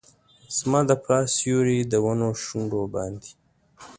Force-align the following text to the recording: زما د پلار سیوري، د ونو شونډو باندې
زما 0.57 0.79
د 0.89 0.91
پلار 1.03 1.25
سیوري، 1.37 1.79
د 1.91 1.93
ونو 2.05 2.29
شونډو 2.43 2.81
باندې 2.95 3.29